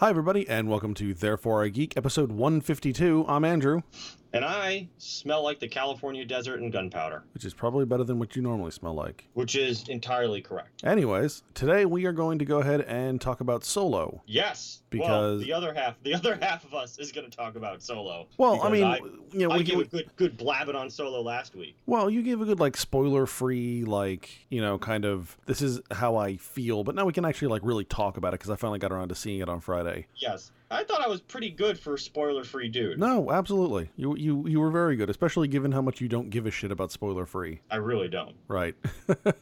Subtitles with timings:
[0.00, 3.24] Hi, everybody, and welcome to Therefore I Geek, episode 152.
[3.26, 3.82] I'm Andrew,
[4.38, 8.36] And I smell like the California desert and gunpowder, which is probably better than what
[8.36, 9.24] you normally smell like.
[9.34, 10.84] which is entirely correct.
[10.84, 14.22] Anyways, today we are going to go ahead and talk about Solo.
[14.26, 17.56] Yes, well, Because- the other half, the other half of us is going to talk
[17.56, 18.28] about Solo.
[18.36, 18.98] Well, I mean, I,
[19.32, 21.74] you know, I we, gave a good, good blabbing on Solo last week.
[21.86, 25.80] well, you gave a good, like, spoiler free, like, you know, kind of, this is
[25.90, 28.54] how I feel, but now we can actually, like, really talk about it because I
[28.56, 30.06] finally got around to seeing it on Friday.
[30.14, 32.98] Yes, I thought I was pretty good for spoiler-free dude.
[32.98, 33.88] No, absolutely.
[33.96, 36.70] You, you, you were very good, especially given how much you don't give a shit
[36.70, 37.60] about spoiler free.
[37.70, 38.34] I really don't.
[38.48, 38.74] Right.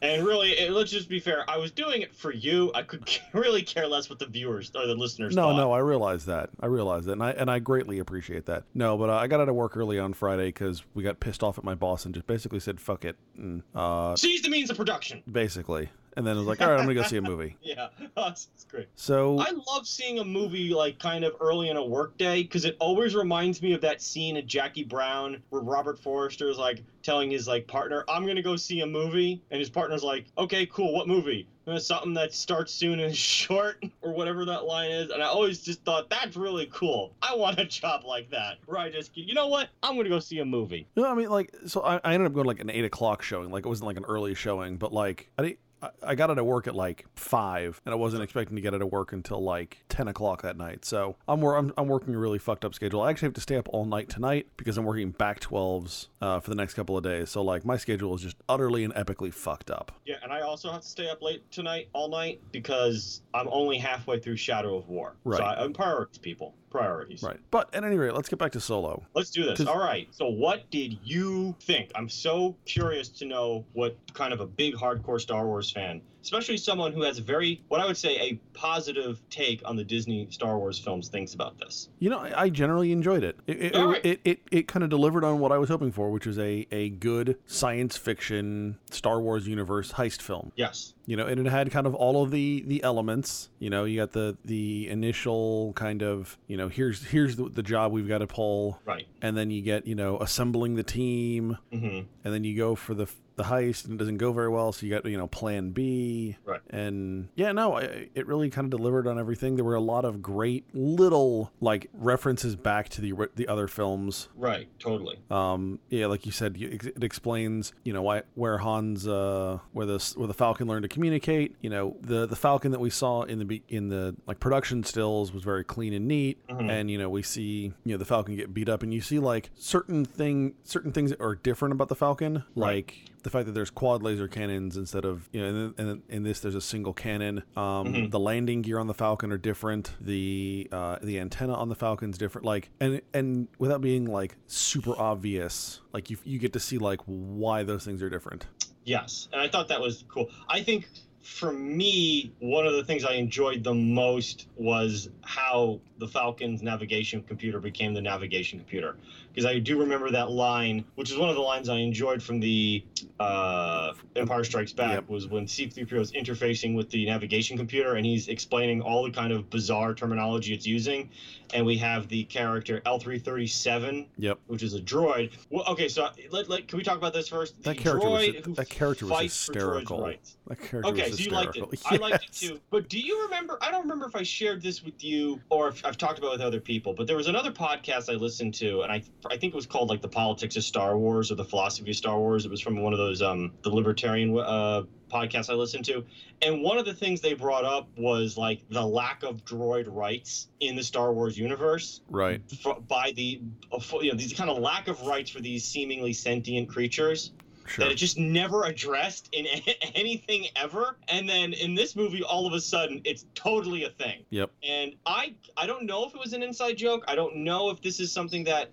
[0.01, 1.43] And really, it, let's just be fair.
[1.49, 2.71] I was doing it for you.
[2.73, 5.35] I could really care less what the viewers or the listeners.
[5.35, 5.57] No, thought.
[5.57, 6.49] no, I realize that.
[6.61, 8.63] I realize that, and I and I greatly appreciate that.
[8.73, 11.43] No, but uh, I got out of work early on Friday because we got pissed
[11.43, 14.69] off at my boss and just basically said "fuck it," and, uh, Seize the means
[14.69, 15.23] of production.
[15.29, 17.89] basically, and then I was like, "All right, I'm gonna go see a movie." Yeah,
[18.15, 18.87] that's that's great.
[18.95, 22.75] So I love seeing a movie like kind of early in a workday because it
[22.79, 27.31] always reminds me of that scene in Jackie Brown where Robert Forster is like telling
[27.31, 30.93] his like partner, "I'm gonna go see a movie," and his partner's like, "Okay, cool.
[30.93, 31.47] What movie?"
[31.79, 35.11] Something that starts soon and is short, or whatever that line is.
[35.11, 37.13] And I always just thought that's really cool.
[37.21, 39.67] I want a job like that where I just, you know what?
[39.83, 40.87] I'm gonna go see a movie.
[40.95, 43.21] No, I mean, like, so I, I ended up going to, like an eight o'clock
[43.21, 43.51] showing.
[43.51, 45.59] Like, it wasn't like an early showing, but like, I didn't.
[45.81, 48.73] I- I got out of work at like five, and I wasn't expecting to get
[48.73, 50.85] out of work until like ten o'clock that night.
[50.85, 53.01] So I'm I'm, I'm working a really fucked up schedule.
[53.01, 56.39] I actually have to stay up all night tonight because I'm working back twelves uh,
[56.39, 57.29] for the next couple of days.
[57.29, 59.91] So like my schedule is just utterly and epically fucked up.
[60.05, 63.77] Yeah, and I also have to stay up late tonight, all night, because I'm only
[63.77, 65.15] halfway through Shadow of War.
[65.23, 65.37] Right.
[65.37, 66.55] So I, I'm priorities, people.
[66.69, 67.23] Priorities.
[67.23, 67.39] Right.
[67.49, 69.05] But at any rate, let's get back to Solo.
[69.13, 69.65] Let's do this.
[69.65, 70.07] All right.
[70.11, 71.91] So, what did you think?
[71.95, 76.57] I'm so curious to know what kind of a big hardcore Star Wars fan, especially
[76.57, 80.27] someone who has a very, what I would say, a positive take on the Disney
[80.29, 81.89] Star Wars films, thinks about this.
[81.99, 83.37] You know, I, generally enjoyed it.
[83.45, 84.05] It it, right.
[84.05, 86.67] it, it, it kind of delivered on what I was hoping for, which is a,
[86.71, 90.51] a good science fiction Star Wars universe heist film.
[90.55, 90.93] Yes.
[91.05, 93.49] You know, and it had kind of all of the the elements.
[93.59, 97.63] You know, you got the the initial kind of you know here's here's the, the
[97.63, 99.07] job we've got to pull, Right.
[99.21, 102.93] and then you get you know assembling the team, hmm and then you go for
[102.93, 105.69] the the heist and it doesn't go very well, so you got you know plan
[105.69, 106.35] B.
[106.43, 106.59] Right.
[106.69, 109.55] And yeah, no, I, it really kind of delivered on everything.
[109.55, 114.27] There were a lot of great little like references back to the the other films.
[114.35, 114.67] Right.
[114.79, 115.19] Totally.
[115.31, 120.13] Um, yeah, like you said, it explains you know why where Han's uh where the
[120.17, 121.55] where the Falcon learned to communicate.
[121.61, 125.31] You know the the Falcon that we saw in the in the like production stills
[125.31, 126.69] was very clean and neat, Mhm.
[126.69, 129.19] and you know we see you know the Falcon get beat up, and you see
[129.19, 132.95] like certain thing certain things that are different about the Falcon, like
[133.27, 136.55] the fact that there's quad laser cannons instead of you know and in this there's
[136.55, 138.09] a single cannon um Mhm.
[138.09, 142.17] the landing gear on the falcon are different the uh the antenna on the falcon's
[142.17, 146.77] different like and and without being like super obvious like you you get to see
[146.77, 148.45] like why those things are different
[148.85, 150.29] Yes, and I thought that was cool.
[150.47, 150.87] I think
[151.21, 157.21] for me, one of the things I enjoyed the most was how the Falcon's navigation
[157.23, 158.95] computer became the navigation computer.
[159.37, 162.39] Because I do remember that line, which is one of the lines I enjoyed from
[162.39, 162.83] the
[163.19, 165.09] uh, Empire Strikes Back, Yep.
[165.09, 169.31] was when C-3PO is interfacing with the navigation computer and he's explaining all the kind
[169.31, 171.11] of bizarre terminology it's using.
[171.53, 175.31] And we have the character L3-37, yep which is a droid.
[175.51, 177.61] Well, okay, so let, let, can we talk about this first?
[177.61, 180.13] That The character was- that character was fights for droids' hysterical.
[180.47, 181.69] that character Okay, was so you liked it.
[181.69, 182.05] hysterical.
[182.07, 182.59] I liked it too.
[182.71, 183.59] But do you remember?
[183.61, 186.31] I don't remember if I shared this with you or if I've talked about it
[186.33, 186.93] with other people.
[186.93, 189.89] But there was another podcast I listened to, and I I think it was called
[189.89, 192.45] like the Politics of Star Wars or the Philosophy of Star Wars.
[192.45, 196.03] It was from one of those um the libertarian uh podcasts I listened to,
[196.41, 200.47] and one of the things they brought up was like the lack of droid rights
[200.59, 202.41] in the Star Wars universe right.
[202.65, 206.13] f- by the uh, you know these kind of lack of rights for these seemingly
[206.13, 207.31] sentient creatures
[207.67, 207.85] sure.
[207.85, 209.45] that it just never addressed in
[209.95, 210.97] anything ever.
[211.07, 214.23] And then in this movie all of a sudden it's totally a thing.
[214.29, 214.51] Yep.
[214.67, 217.03] And i i don't know if it was an inside joke.
[217.07, 218.69] I don't know if this is something that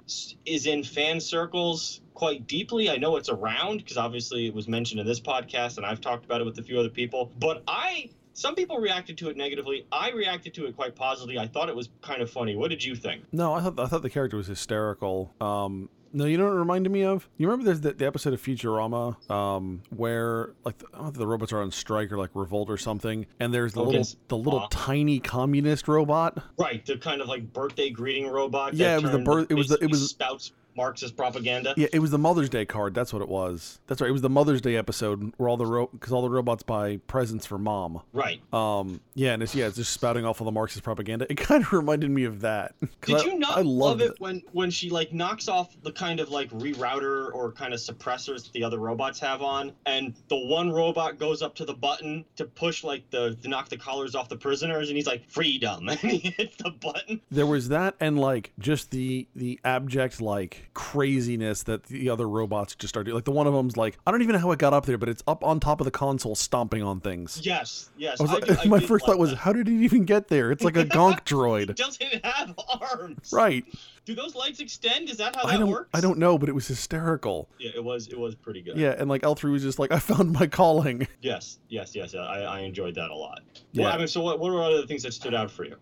[0.46, 2.91] is in fan circles quite deeply.
[2.91, 6.25] I know it's around because obviously it was mentioned in this podcast and i've talked
[6.25, 7.32] about it with a few other people.
[7.38, 9.87] But i some people reacted to it negatively.
[9.93, 11.38] I reacted to it quite positively.
[11.38, 12.56] I thought it was kind of funny.
[12.56, 13.23] What did you think?
[13.32, 15.32] No, I thought I thought the character was hysterical.
[15.40, 17.28] Um, no, you know what it reminded me of?
[17.37, 21.08] You remember there's the, the episode of Futurama um, where like the, I don't know
[21.11, 23.99] if the robots are on strike or like revolt or something, and there's the Okay.
[23.99, 26.38] little the little Uh, tiny communist robot.
[26.58, 29.55] right the kind of like birthday greeting robot that Yeah, it was the birth- it
[29.55, 31.75] was the- it was- spouts Marxist propaganda.
[31.76, 32.94] Yeah, it was the Mother's Day card.
[32.94, 33.81] That's what it was.
[33.87, 34.09] That's right.
[34.09, 36.99] It was the Mother's Day episode where all the ro because all the robots buy
[37.06, 38.00] presents for mom.
[38.12, 38.41] Right.
[38.53, 41.26] Um, yeah, and it's yeah, it's just spouting off all the Marxist propaganda.
[41.35, 42.75] It kind of reminded me of that.
[43.03, 45.93] Did I- you not I love loved it when when she like knocks off the
[45.93, 50.15] kind of like rerouter or kind of suppressors that the other robots have on, and
[50.29, 53.76] the one robot goes up to the button to push like the to knock the
[53.76, 57.21] collars off the prisoners, and he's like freedom, and he hits the button.
[57.31, 62.75] There was that, and like just the the abject like craziness that the other robots
[62.75, 63.14] just started.
[63.14, 64.96] Like the one of them's like, I don't even know how it got up there,
[64.99, 67.40] but it's up on top of the console, stomping on things.
[67.44, 68.20] Yes, yes.
[68.20, 69.37] I I like, did- I my first thought was, that.
[69.37, 70.50] how did it even get there?
[70.50, 73.31] It's like a gonk It droid, doesn't have arms.
[73.32, 73.64] right?
[74.06, 75.08] Do those lights extend?
[75.08, 75.88] Is that how I that don't, works?
[75.94, 77.49] I don't know, but it was hysterical.
[77.58, 78.08] Yeah, it was.
[78.08, 78.76] It was pretty good.
[78.76, 81.08] Yeah, and like L three was just like, I found my calling.
[81.22, 82.14] Yes, yes, yes.
[82.14, 83.40] I, I enjoyed that a lot.
[83.72, 83.84] Yeah.
[83.84, 85.76] Well, I mean, so what, what were other things that stood out for you?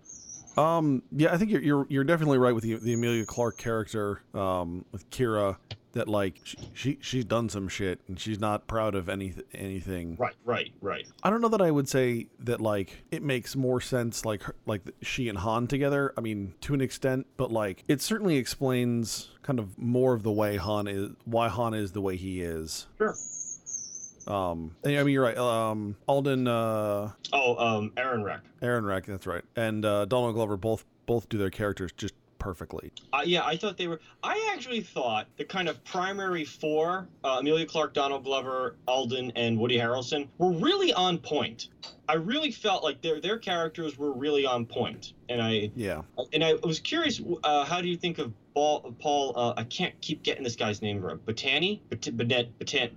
[0.57, 4.23] Um, yeah, I think you're you're, you're definitely right with the the Emilia Clarke character,
[4.35, 5.57] um, with Qi'ra.
[5.95, 10.17] That like she, she she's done some shit and she's not proud of any anything.
[10.19, 11.07] Right, right, right.
[11.23, 14.55] I don't know that I would say that like it makes more sense like her,
[14.65, 16.15] like she and Han together.
[16.17, 20.33] I mean, to an extent, but like it certainly explains kind of more of the
[20.33, 22.87] way Han is why Han is the way he is.
[22.97, 23.15] Sure.
[24.27, 25.37] Um, and, I mean, you're right.
[25.37, 28.41] Um, Alden, uh, Oh, um, Ehrenreich.
[28.61, 32.91] Aaron Reck, that's right, and uh, Donald Glover both both do their characters just perfectly.
[33.13, 34.01] Uh, yeah, I thought they were.
[34.23, 39.57] I actually thought the kind of primary four, uh, Emilia Clarke, Donald Glover, Alden, and
[39.59, 41.69] Woody Harrelson, were really on point.
[42.09, 46.03] I really felt like their their characters were really on point, and I Yeah.
[46.33, 47.21] and I was curious.
[47.45, 48.95] Uh, how do you think of Paul?
[48.99, 51.19] Paul uh, I can't keep getting this guy's name wrong.
[51.25, 52.91] Batani, Bat- Banet, Batan.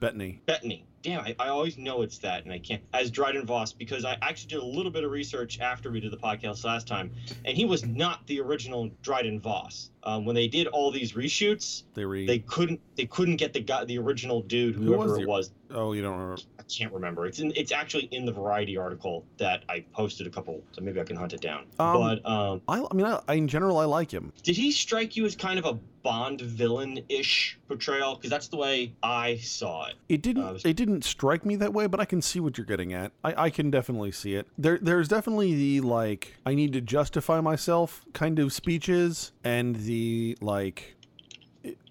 [0.00, 0.40] Bettany.
[0.46, 0.84] Bettany.
[1.02, 2.82] Damn, I, I always know it's that, and I can't.
[2.94, 6.12] As Dryden Voss, because I actually did a little bit of research after we did
[6.12, 7.12] the podcast last time,
[7.44, 9.90] and he was not the original Dryden Voss.
[10.04, 12.28] Um, when they did all these reshoots, They read.
[12.28, 15.50] they couldn't they couldn't get the guy, the original dude, Who whoever was it was.
[15.70, 16.42] oh, you don't remember?
[16.58, 17.26] I can't remember.
[17.26, 21.00] It's in, it's actually in the Variety article that I posted a couple, so maybe
[21.00, 21.64] I can hunt it down.
[21.78, 24.32] Um, but um, I, I mean, I, I, in general, I like him.
[24.42, 28.16] did he strike you as kind of a Bond villain-ish portrayal?
[28.16, 29.94] Because that's the way I saw it.
[30.08, 30.42] It didn't.
[30.42, 33.12] Uh, it didn't strike me that way, but I can see what you're getting at.
[33.22, 34.48] I, I can definitely see it.
[34.58, 39.91] There, there's definitely the like I need to justify myself kind of speeches, and the
[40.40, 40.96] like.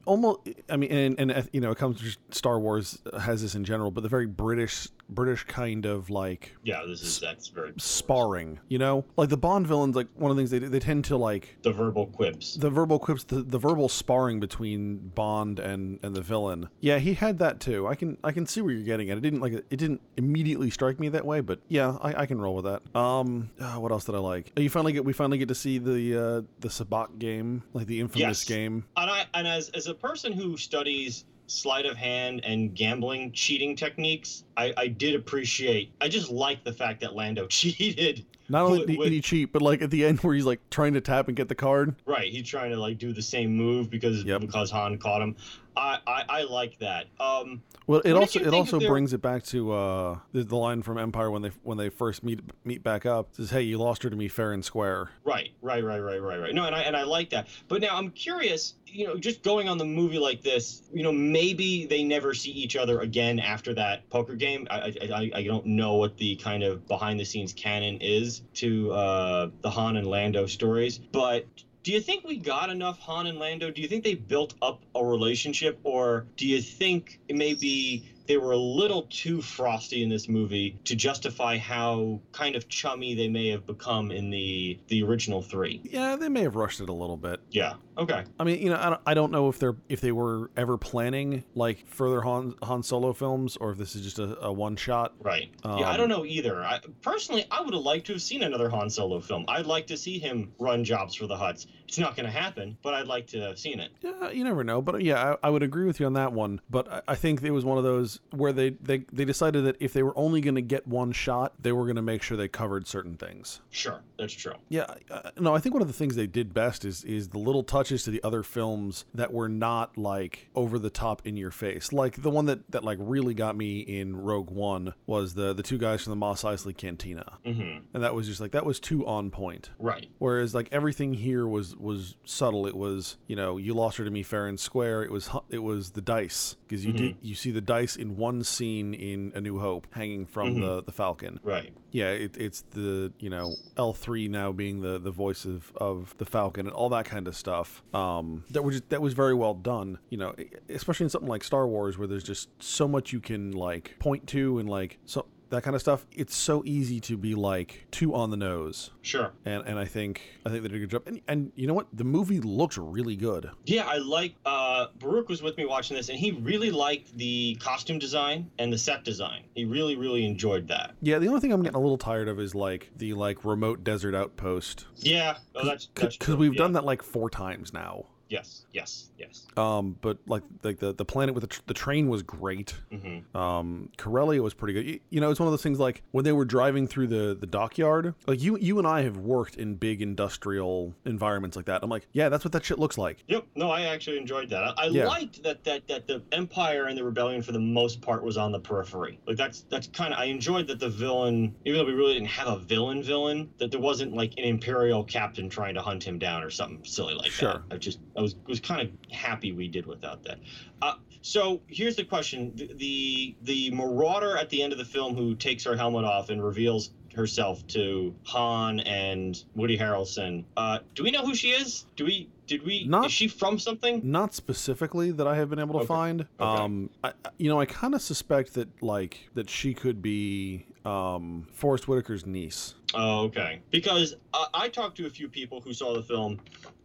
[0.05, 0.39] Almost,
[0.69, 3.63] I mean, and, and uh, you know, it comes to Star Wars has this in
[3.63, 8.59] general, but the very British, British kind of like Yeah, this is that's very sparring.
[8.67, 11.05] You know, like the Bond villains, like one of the things they do, they tend
[11.05, 12.55] to like the verbal quips.
[12.55, 16.69] the verbal quips the, the verbal sparring between bond and and the villain.
[16.79, 17.87] Yeah he had that too.
[17.87, 19.17] I can i can see where you're getting at.
[19.17, 22.39] It didn't like it didn't immediately strike me that way but yeah i, I can
[22.39, 22.81] roll with that.
[22.97, 24.51] Um uh, what else did i like?
[24.57, 27.99] You finally get we finally get to see the uh the sabacc game like the
[27.99, 28.43] infamous Yes.
[28.45, 28.85] game.
[28.97, 33.75] And I and as as a person who studies sleight of hand and gambling cheating
[33.75, 35.93] techniques, I, I did appreciate.
[36.01, 38.25] I just like the fact that Lando cheated.
[38.49, 41.01] not only did he cheat but like at the end where he's like trying to
[41.01, 44.23] tap and get the card Right, he's trying to like do the same move because
[44.23, 44.41] Yep.
[44.41, 45.35] because Han caught him.
[45.77, 47.05] I, I I like that.
[47.17, 50.97] Um, Well, it also it also brings it back to uh, the, the line from
[50.97, 53.29] Empire when they when they first meet meet back up.
[53.29, 56.21] It says, "Hey, you lost her to me fair and square." right, right, right, right,
[56.21, 56.53] right, right.
[56.53, 57.47] No, and I and I like that.
[57.69, 58.73] But now I'm curious.
[58.85, 62.51] You know, just going on the movie like this, you know, maybe they never see
[62.51, 64.67] each other again after that poker game.
[64.69, 68.91] I I, I, don't know what the kind of behind the scenes canon is to
[68.91, 71.45] uh, the Han and Lando stories, but.
[71.83, 73.71] Do you think we got enough Han and Lando?
[73.71, 78.51] Do you think they built up a relationship, or do you think maybe they were
[78.51, 83.47] a little too frosty in this movie to justify how kind of chummy they may
[83.49, 85.81] have become in the the original three?
[85.83, 87.39] Yeah, they may have rushed it a little bit.
[87.49, 87.73] Yeah.
[88.01, 88.23] Okay.
[88.39, 90.77] I mean, you know, I don't, I don't know if they're if they were ever
[90.77, 94.75] planning like further Han Han Solo films or if this is just a, a one
[94.75, 95.13] shot.
[95.21, 95.49] Right.
[95.63, 96.63] yeah, I Um, don't know either.
[96.63, 99.45] I, personally, I would have liked to have seen another Han Solo film.
[99.47, 101.67] I'd like to see him run jobs for the Hutts.
[101.87, 103.91] It's not going to happen, but I'd like to have seen it.
[104.01, 106.61] Yeah, you never know, but yeah, I, I would agree with you on that one.
[106.69, 109.75] But I, I think it was one of those where they they, they decided that
[109.79, 112.37] if they were only going to get one shot, they were going to make sure
[112.37, 113.59] they covered certain things.
[113.71, 114.53] Sure, that's true.
[114.69, 117.39] Yeah, uh, no, I think one of the things they did best is is the
[117.39, 121.51] little touches to the other films that were not like over the top in your
[121.51, 121.91] face.
[121.91, 125.63] Like the one that that like really got me in Rogue One was the the
[125.63, 128.79] two guys from the Mos Eisley Cantina, hmm and that was just like that was
[128.79, 129.69] too on point.
[129.79, 130.09] Right.
[130.19, 132.65] Whereas like everything here was was subtle.
[132.67, 135.03] It was you know you lost her to me fair and square.
[135.03, 138.43] It was it was the dice because you did you see the dice in one
[138.43, 140.61] scene in A New Hope, hanging from Mhm.
[140.61, 141.39] the the Falcon.
[141.43, 141.73] Right.
[141.91, 146.15] Yeah, it, it's the you know L three now being the the voice of, of
[146.17, 147.83] the Falcon and all that kind of stuff.
[147.93, 149.99] Um, that was that was very well done.
[150.09, 150.35] You know,
[150.69, 154.27] especially in something like Star Wars where there's just so much you can like point
[154.27, 156.05] to and like so that kind of stuff.
[156.11, 158.91] It's so easy to be like too on the nose.
[159.01, 159.31] Sure.
[159.45, 161.03] And, and I think I think they did a good job.
[161.05, 161.87] And, and you know what?
[161.93, 163.49] The movie looked really good.
[163.65, 164.35] Yeah, I like.
[164.45, 168.71] Uh, Baruch was with me watching this, and he really liked the costume design and
[168.73, 169.43] the set design.
[169.53, 170.95] He really, really enjoyed that.
[171.01, 173.83] Yeah, the only thing I'm getting a little tired of is like the like remote
[173.83, 176.59] desert outpost Yeah, oh, that's that's because we've yeah.
[176.59, 178.05] done that like four times now.
[178.31, 179.45] Yes, yes, yes.
[179.57, 182.73] Um, but like like the the planet with the, tr- the train was great.
[182.89, 184.85] hmm Um, Corellia was pretty good.
[184.85, 187.35] You, you know, it's one of those things like when they were driving through the
[187.37, 188.15] the dockyard.
[188.27, 191.83] Like you you and I have worked in big industrial environments like that.
[191.83, 193.23] I'm like, yeah, that's what that shit looks like.
[193.27, 193.47] Yep.
[193.55, 194.63] No, I actually enjoyed that.
[194.63, 195.07] I, I Yeah.
[195.07, 198.53] liked that that that the Empire and the Rebellion for the most part was on
[198.53, 199.19] the periphery.
[199.27, 202.29] Like that's that's kind of I enjoyed that the villain, even though we really didn't
[202.29, 206.17] have a villain villain, that there wasn't like an Imperial captain trying to hunt him
[206.17, 207.63] down or something silly like Sure.
[207.69, 207.75] that.
[207.75, 210.37] I just I was was kind of happy we did without that.
[210.81, 215.15] Uh, so here's the question: the, the the Marauder at the end of the film
[215.15, 220.45] who takes her helmet off and reveals herself to Han and Woody Harrelson.
[220.55, 221.85] Uh, do we know who she is?
[221.95, 222.29] Do we?
[222.45, 222.85] Did we?
[222.85, 224.01] Not- is she from something?
[224.03, 225.87] Not specifically that I have been able to Okay.
[225.87, 226.21] find.
[226.21, 226.61] Okay.
[226.63, 231.47] Um, I, you know, I kind of suspect that like that she could be um
[231.51, 232.75] Forest Whitaker's niece.
[232.93, 233.61] Oh, okay.
[233.71, 236.39] Because uh, I talked to a few people who saw the film,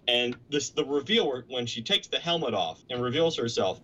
[0.09, 3.81] and this the reveal when she takes the helmet off and reveals herself.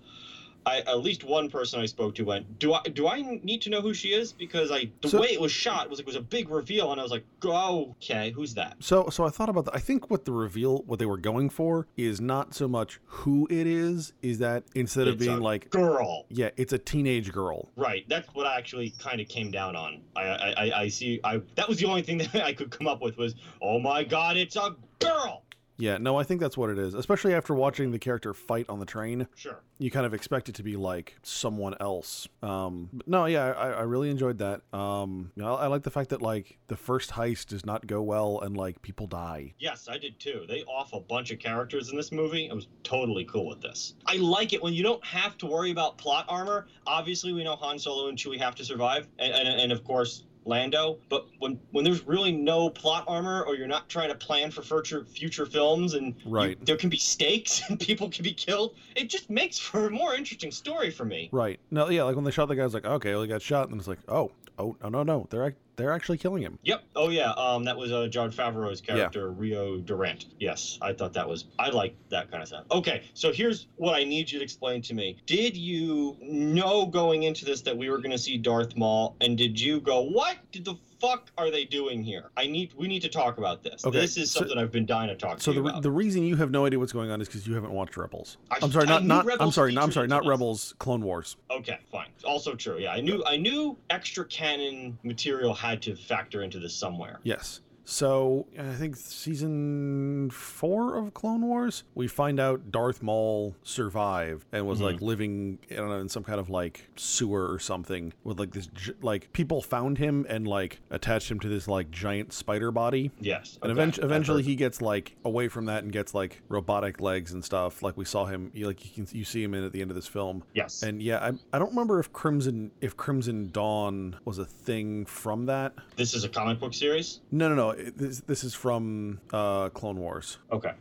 [0.64, 3.70] I, at least one person I spoke to went, "Do I do I need to
[3.70, 6.14] know who she is?" Because I the So- way it was shot was it was
[6.14, 9.48] a big reveal, and I was like, "Oh, okay, who's that?" So, so I thought
[9.48, 9.74] about that.
[9.74, 13.48] I think what the reveal, what they were going for, is not so much who
[13.50, 17.68] it is, is that instead of being a like, Girl, yeah, it's a teenage girl.
[17.74, 18.08] right?
[18.08, 20.00] That's what I actually kind of came down on.
[20.14, 21.18] I, I I I see.
[21.24, 24.04] I that was the only thing that I could come up with was, "Oh my
[24.04, 25.42] God, it's a girl."
[25.78, 26.94] Yeah, no, I think that's what it is.
[26.94, 29.60] Especially after watching the character fight on the train, Sure.
[29.78, 32.28] you kind of expect it to be like someone else.
[32.42, 34.60] Um, but no, yeah, I, I really enjoyed that.
[34.72, 37.86] Um, you know, I, I like the fact that like the first heist does not
[37.86, 39.54] go well and like people die.
[39.58, 40.44] Yes, I did too.
[40.46, 42.50] They off a bunch of characters in this movie.
[42.50, 43.94] I was totally cool with this.
[44.06, 46.66] I like it when you don't have to worry about plot armor.
[46.86, 50.24] Obviously, we know Han Solo and Chewie have to survive, and, and, and of course
[50.44, 50.98] Lando.
[51.08, 54.62] But when when there's really no plot armor, or you're not trying to plan for
[54.62, 56.64] future future films, and you- Right.
[56.64, 60.14] there can be stakes and people can be killed, it just makes for a more
[60.14, 61.28] interesting story for me.
[61.32, 61.60] Right.
[61.70, 63.68] No, yeah, like when they shot the guy, was like, okay, well, he got shot,
[63.70, 65.44] and it's like, oh, oh, no, no, no, they're
[65.76, 66.58] they're actually killing him.
[66.62, 66.82] Yep.
[66.96, 67.32] Oh yeah.
[67.32, 70.26] Um, that was uh, Jon Favreau's character, Rio Durant.
[70.38, 71.46] Yes, I thought that was.
[71.58, 72.64] I like that kind of stuff.
[72.70, 75.18] Okay, so here's what I need you to explain to me.
[75.26, 79.36] Did you know going into this that we were going to see Darth Maul, and
[79.36, 82.72] did you go, "What did the fuck are they doing here?" I need.
[82.74, 83.84] We need to talk about this.
[83.84, 85.42] Okay, This is so- something I've been dying to talk about.
[85.42, 85.82] So to the, about.
[85.82, 88.38] the reason you have no idea what's going on is because you haven't watched Rebels.
[88.50, 89.40] I- I'm sorry, I not not.
[89.42, 90.24] I'm sorry, no, I'm sorry, not.
[90.24, 90.74] Rebels.
[90.78, 91.36] Clone Wars.
[91.50, 92.08] Okay, fine.
[92.24, 92.78] Also true.
[92.78, 93.22] Yeah, I knew.
[93.26, 97.20] I knew extra canon material had to factor into this somewhere.
[97.24, 97.60] Yes.
[97.84, 104.66] So I think season four of Clone Wars, we find out Darth Maul survived and
[104.66, 104.82] was Mhm.
[104.84, 108.52] like living, I don't know, in some kind of like sewer or something with like
[108.52, 108.68] this,
[109.02, 113.10] like people found him and like attached him to this like giant spider body.
[113.20, 113.58] Yes.
[113.62, 117.32] And okay, event- eventually he gets like away from that and gets like robotic legs
[117.32, 117.82] and stuff.
[117.82, 119.90] Like we saw him, you like you can you see him in at the end
[119.90, 120.44] of this film.
[120.54, 120.82] Yes.
[120.82, 125.46] And yeah, I, I don't remember if Crimson if Crimson Dawn was a thing from
[125.46, 125.72] that.
[125.96, 127.20] this is a comic book series.
[127.32, 127.71] No, no, no.
[127.96, 130.38] This this is from uh, Clone Wars.
[130.50, 130.72] Okay.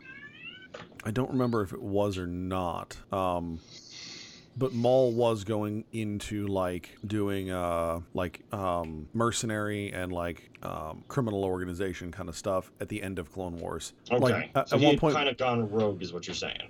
[1.04, 2.96] I don't remember if it was or not.
[3.12, 3.58] Um,
[4.56, 11.44] but Maul was going into like doing uh like um mercenary and like um criminal
[11.44, 13.94] organization kind of stuff at the end of Clone Wars.
[14.10, 14.20] Okay.
[14.22, 16.68] Like at, so at one point, kind of gone rogue, is what you're saying.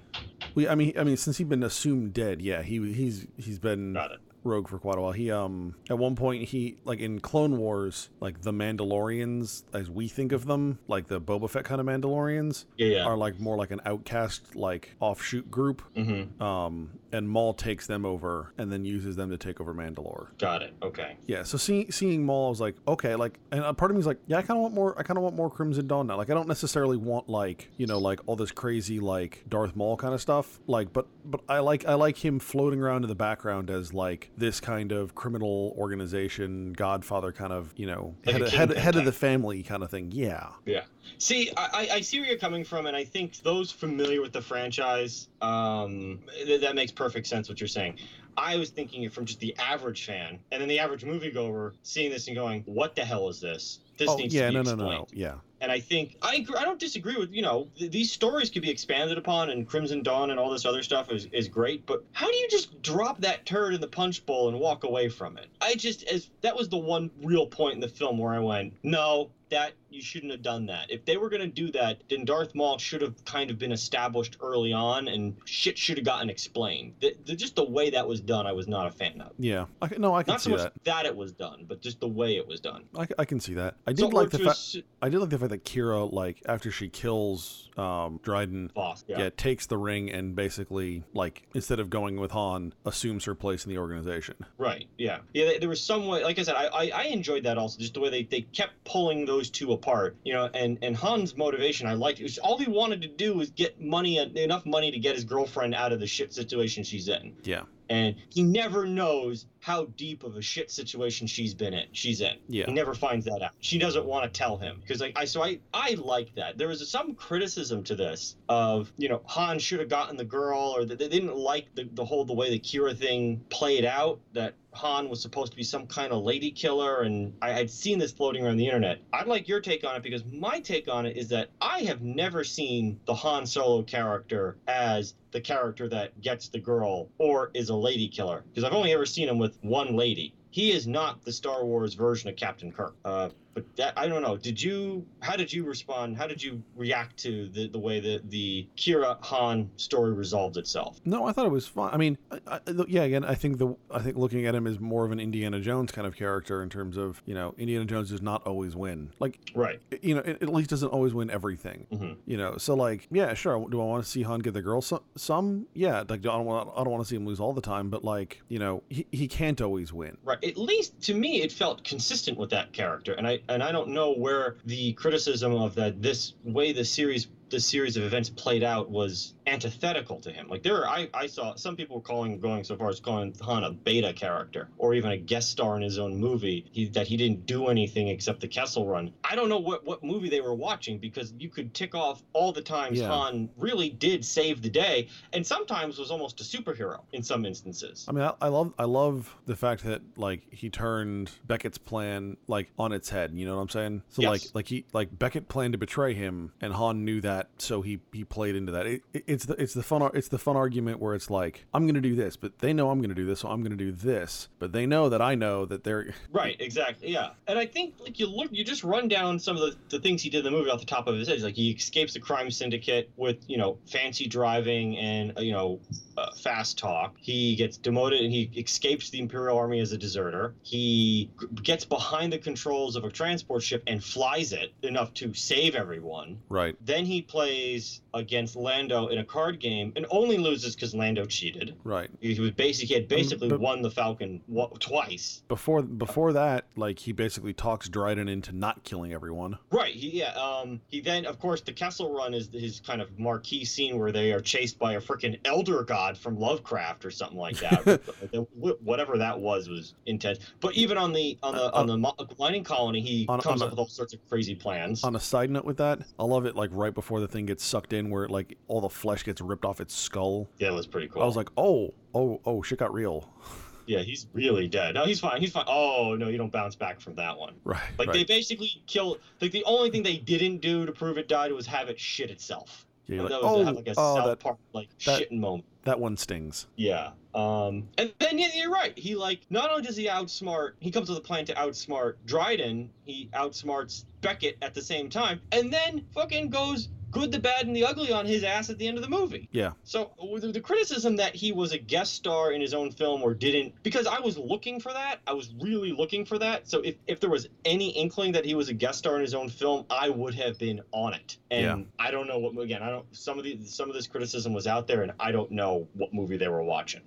[0.55, 3.95] we, I mean, I mean, since he'd been assumed dead, yeah, he he's he's been
[3.95, 4.21] Got it.
[4.45, 5.13] Rogue for quite a while.
[5.13, 10.09] He um at one point he like in Clone Wars, like the Mandalorians as we
[10.09, 13.05] think of them, like the Boba Fett kind of Mandalorians, Yeah, yeah.
[13.05, 15.83] are like more like an outcast like offshoot group.
[15.97, 16.43] mm-hmm.
[16.43, 20.37] Um and Maul takes them over and then uses them to take over Mandalore.
[20.39, 20.75] Got it.
[20.83, 21.17] Okay.
[21.27, 24.01] Yeah, so seeing seeing Maul, I was like, okay, like, and a part of me
[24.01, 24.99] is like, yeah, I kind of want more.
[24.99, 26.17] I kind of want more Crimson Dawn now.
[26.17, 29.97] Like, I don't necessarily want like, you know, like all this crazy like Darth Maul
[29.97, 30.61] kind of stuff.
[30.67, 34.31] Like, but but I like I like him floating around in the background as like
[34.37, 39.05] this kind of criminal organization, Godfather kind of, you know, Like head, head, head of
[39.05, 40.11] the family kind of thing.
[40.13, 40.83] Yeah, Yeah.
[41.19, 44.41] See, I, I see where you're coming from, and I think those familiar with the
[44.41, 47.97] franchise, um, th- that makes perfect sense what you're saying.
[48.37, 52.11] I was thinking it from just the average fan, and then the average moviegoer seeing
[52.11, 54.63] this and going, "What the hell is this?" This oh needs yeah, to be no,
[54.63, 54.91] no, explained.
[54.91, 58.11] no, no, yeah, And I think I I don't disagree with you know th- these
[58.13, 61.49] stories could be expanded upon and Crimson Dawn and all this other stuff is, is
[61.49, 61.87] great.
[61.87, 65.09] But how do you just drop that turd in the punch bowl and walk away
[65.09, 65.47] from it?
[65.61, 68.75] I just as that was the one real point in the film where I went,
[68.83, 70.91] no, that you shouldn't have done that.
[70.91, 74.39] If they were gonna do that, then Darth Maul should have kind of been established
[74.41, 76.95] early on and shit should have gotten explained.
[77.03, 79.33] The, the, just the way that was done, I was not a fan of.
[79.39, 79.67] yeah.
[79.83, 80.85] I, no, I can Not so see much that.
[80.85, 81.05] that.
[81.07, 82.85] it was done, but just the way it was done.
[82.97, 83.75] I, I can see that.
[83.87, 84.77] I So did like the fact.
[85.01, 89.05] I did like the fact that Qi'ra, like after she kills um, Dryden, Voss.
[89.07, 89.31] yeah.
[89.31, 93.71] takes the ring and basically, like, instead of going with Han, assumes her place in
[93.71, 94.37] the organization.
[94.59, 94.87] Right.
[94.99, 95.19] Yeah.
[95.33, 95.47] Yeah.
[95.47, 96.23] There, there was some way.
[96.23, 97.79] Like I said, I, I I enjoyed that also.
[97.79, 100.17] Just the way they, they kept pulling those two apart.
[100.25, 102.21] You know, and and Han's motivation, I liked.
[102.21, 105.25] It was all he wanted to do was get money, enough money to get his
[105.25, 107.35] girlfriend out of the shit situation she's in.
[107.45, 111.87] Yeah, And he never knows how deep of a shit situation she's been in.
[111.93, 112.37] She's in.
[112.49, 113.53] yeah, He never finds that out.
[113.61, 116.59] She doesn't want to tell him because like I so I I like that.
[116.59, 120.59] There was some criticism to this of you know Han should have gotten the girl
[120.77, 124.21] or that they didn't like the, the whole the way the Qi'ra thing played out
[124.33, 127.99] that Han was supposed to be some kind of lady killer and I, I'd seen
[127.99, 129.01] this floating around the internet.
[129.13, 132.03] I'd like your take on it because my take on it is that I have
[132.03, 137.69] never seen the Han Solo character as the character that gets the girl or is
[137.69, 140.35] a lady killer because I've only ever seen him with one lady.
[140.51, 142.95] He is not the Star Wars version of Captain Kirk.
[143.05, 144.37] Uh, but that I don't know.
[144.37, 145.05] Did you?
[145.21, 146.17] How did you respond?
[146.17, 151.01] How did you react to the the way that the Qi'ra Han story resolved itself?
[151.05, 151.91] No, I thought it was fun.
[151.93, 153.03] I mean, I, I, yeah.
[153.03, 155.93] Again, I think the I think looking at him is more of an Indiana Jones
[155.93, 159.13] kind of character in terms of you know Indiana Jones does not always win.
[159.19, 159.81] Like Right.
[160.03, 161.87] you know, it, at least doesn't always win everything.
[161.91, 163.69] hmm You know, so like, yeah, sure.
[163.69, 164.81] Do I want to see Han get the girl?
[164.81, 165.99] Some, some yeah.
[166.09, 167.91] Like, I don't want, I don't want to see him lose all the time.
[167.91, 170.17] But like, you know, he, he can't always win.
[170.25, 170.43] Right.
[170.43, 173.89] At least to me, it felt consistent with that character, and I and I don't
[173.89, 178.63] know where the criticism of that this way the series the series of events played
[178.63, 180.49] out was antithetical to him.
[180.49, 183.35] Like there, are, I I saw some people were calling going so far as calling
[183.43, 186.65] Han a beta character or even a guest star in his own movie.
[186.73, 189.13] He, that he didn't do anything except the Kessel Run.
[189.25, 192.53] I don't know what what movie they were watching because you could tick off all
[192.53, 193.09] the times Yeah.
[193.09, 198.07] Han really did save the day, and sometimes was almost a superhero in some instances.
[198.09, 202.37] I mean, I, I love I love the fact that like he turned Beckett's plan
[202.47, 203.33] like on its head.
[203.35, 204.03] You know what I'm saying?
[204.09, 204.31] So Yes.
[204.31, 208.01] like like he like Beckett planned to betray him, and Han knew that, so he
[208.13, 208.87] he played into that.
[208.87, 211.87] It, it, it's the it's the fun it's the fun argument where it's like I'm
[211.87, 214.49] gonna do this, but they know I'm gonna do this, so I'm gonna do this,
[214.59, 217.31] but they know that I know that they're Right, exactly, yeah.
[217.47, 220.23] And I think like you look, you just run down some of the, the things
[220.23, 221.41] he did in the movie off the top of his head.
[221.41, 225.81] Like he escapes the crime syndicate with you know fancy driving and uh, you know
[226.17, 227.17] uh, fast talk.
[227.19, 230.55] He gets demoted and he escapes the Imperial Army as a deserter.
[230.63, 235.33] He g- gets behind the controls of a transport ship and flies it enough to
[235.35, 236.39] save everyone.
[236.49, 236.77] right.
[236.85, 241.77] Then he plays against Lando in a card game and only loses because Lando cheated.
[241.85, 242.11] Right.
[242.21, 245.43] He was basically he had um, basically but- won the Falcon wa- twice.
[245.49, 249.59] Before before that, like he basically talks Dryden into not killing everyone.
[249.71, 249.95] Right.
[249.95, 250.33] He, yeah.
[250.33, 250.81] Um.
[250.89, 254.33] He then, of course, the Kessel Run is his kind of marquee scene where they
[254.33, 258.01] are chased by a freaking elder god from Lovecraft or something like that.
[258.83, 260.39] Whatever that was was intense.
[260.61, 263.41] But even on the on the on the uh, uh, mo- mining colony, he On-
[263.41, 265.05] comes on up the- with all sorts of crazy plans.
[265.05, 267.65] On a side note with that, I love it like right before the thing gets
[267.65, 270.49] sucked in, where like all the flesh gets ripped off its skull.
[270.59, 271.23] yeah, it was pretty cool.
[271.23, 273.29] I was like, oh, oh, oh, shit got real.
[273.87, 274.95] yeah, he's really dead.
[274.95, 275.41] No, he's fine.
[275.41, 275.65] He's fine.
[275.67, 277.55] Oh no, you don't bounce back from that one.
[277.65, 277.81] Right.
[277.99, 278.15] Like right.
[278.15, 279.19] they basically kill.
[279.41, 282.31] Like the only thing they didn't do to prove it died was have it shit
[282.31, 282.87] itself.
[283.07, 285.21] Yeah, you're that like, was oh, have like a oh, South that, Park like that-
[285.21, 285.65] shitting moment.
[285.85, 286.69] that one stings.
[286.77, 287.11] Yeah.
[287.35, 288.97] Um, and then yeah, you're right.
[288.97, 292.91] He like not only does he outsmart, he comes with a plan to outsmart Dryden.
[293.05, 297.77] He outsmarts Beckett at the same time, and then fucking goes good, the bad, and
[297.77, 299.49] the ugly on his ass at the end of the movie.
[299.53, 299.73] Yeah.
[299.85, 303.35] So with the criticism that he was a guest star in his own film or
[303.35, 305.21] didn't, because I was looking for that.
[305.27, 306.69] I was really looking for that.
[306.69, 309.35] So if, if there was any inkling that he was a guest star in his
[309.35, 311.37] own film, I would have been on it.
[311.51, 312.05] And Yeah.
[312.05, 312.83] I don't know what again.
[312.83, 313.07] I don't.
[313.15, 316.13] Some of the some of this criticism was out there, and I don't know what
[316.15, 317.03] movie they were watching.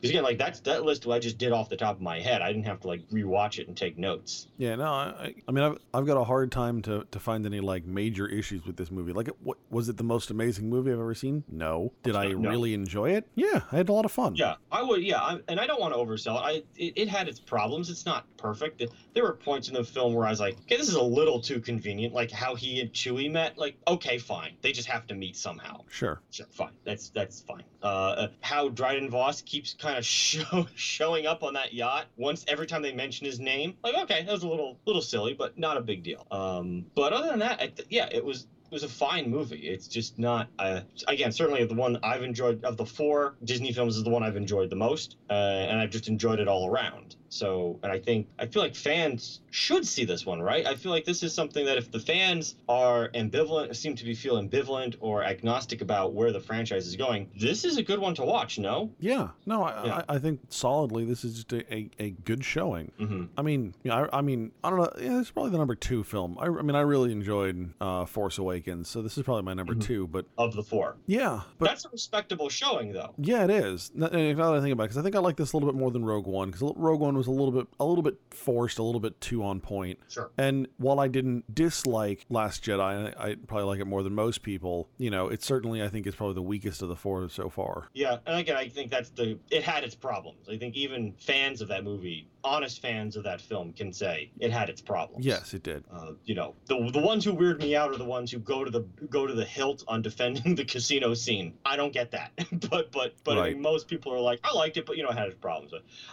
[0.00, 2.42] Because again, like that's that list I just did off the top of my head.
[2.42, 4.48] I didn't have to like rewatch it and take notes.
[4.56, 7.44] Yeah, no, I, I- I mean, I've, I've got a hard time to, to find
[7.46, 9.12] any like major issues with this movie.
[9.12, 11.44] Like, it, what was it the most amazing movie I've ever seen?
[11.48, 11.92] No.
[12.02, 12.48] Did I No.
[12.50, 13.26] really enjoy it?
[13.34, 14.36] Yeah, I had a lot of fun.
[14.36, 15.02] Yeah, I would.
[15.02, 16.42] Yeah, I, and I don't want to oversell it.
[16.44, 17.90] I it, it had its problems.
[17.90, 18.82] It's not perfect.
[19.14, 21.40] There were points in the film where I was like, okay, this is a little
[21.40, 22.14] too convenient.
[22.14, 23.58] Like how he and Chewie met.
[23.58, 24.56] Like, okay, fine.
[24.62, 25.82] They just have to meet somehow.
[25.90, 26.20] Sure.
[26.30, 26.72] Sure, fine.
[26.84, 27.64] That's that's fine.
[27.82, 27.86] Uh,
[28.20, 32.44] Uh, how Dryden Voss keeps kind kind of show, showing up on that yacht once
[32.48, 33.76] every time they mention his name.
[33.82, 36.26] Like, okay, that was a little little silly, but not a big deal.
[36.30, 39.68] Um, but other than that, th- yeah, it was it was a fine movie.
[39.68, 40.48] It's just not.
[40.58, 44.22] Uh, again, certainly the one I've enjoyed of the four Disney films is the one
[44.22, 47.16] I've enjoyed the most, uh, and I've just enjoyed it all around.
[47.32, 50.66] So, and I think I feel like fans should see this one, right?
[50.66, 54.14] I feel like this is something that if the fans are ambivalent, seem to be
[54.14, 58.14] feel ambivalent or agnostic about where the franchise is going, this is a good one
[58.16, 58.58] to watch.
[58.58, 58.90] No?
[58.98, 60.02] Yeah, no, I, Yeah.
[60.08, 62.90] I, I think solidly this is just a, a, a good showing.
[62.98, 64.90] hmm I mean, yeah, I, I mean, I don't know.
[65.00, 66.36] Yeah, it's probably the number two film.
[66.40, 69.74] I, I mean, I really enjoyed uh, Force Awakens, so this is probably my number
[69.74, 69.84] Mhm.
[69.84, 70.06] two.
[70.08, 73.14] But Of the four, yeah, but that's a respectable showing, though.
[73.18, 73.92] yeah, it is.
[73.94, 75.70] Now now that I think about it, because I think I like this a little
[75.70, 78.16] bit more than Rogue One, because Rogue One was a little bit, a little bit
[78.30, 79.98] forced, a little bit too on point.
[80.08, 80.30] Sure.
[80.38, 82.80] And while I didn't dislike Last Jedi,
[83.18, 84.88] I, I probably like it more than most people.
[84.96, 87.88] You know, it certainly I think is probably the weakest of the four so far.
[87.92, 89.38] Yeah, and again, I think that's the.
[89.50, 90.48] It had its problems.
[90.48, 94.50] I think even fans of that movie, honest fans of that film, can say it
[94.50, 95.26] had its problems.
[95.26, 95.84] Yes, it did.
[95.92, 98.64] Uh, you know, the the ones who weird me out are the ones who go
[98.64, 98.80] to the
[99.10, 101.52] go to the hilt on defending the casino scene.
[101.66, 102.32] I don't get that,
[102.70, 105.10] but but but I mean, most people are like, I liked it, but you know,
[105.10, 105.72] it had its problems.